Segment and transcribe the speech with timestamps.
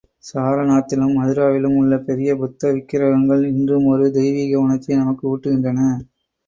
[0.23, 5.89] சாரநாத்திலும், மதுராவிலும் உள்ள பெரிய புத்த விக்கிரகங்கள் இன்றும் ஒரு தெய்வீக உணர்ச்சியை நமக்கு ஊட்டுகின்றன.